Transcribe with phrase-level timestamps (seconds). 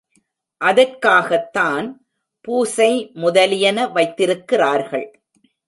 [0.61, 1.87] அதற்காகத்தான்
[2.41, 3.11] பூசை
[3.13, 5.21] முதலியன வைத்திருக்கிறார்கள்.